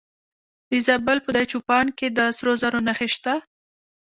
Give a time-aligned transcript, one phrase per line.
[0.69, 3.33] د زابل په دایچوپان کې د سرو زرو نښې شته.